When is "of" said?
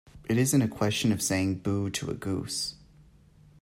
1.11-1.21